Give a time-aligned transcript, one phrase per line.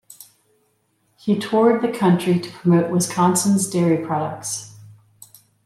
[1.15, 4.75] He toured the country to promote Wisconsin's dairy products.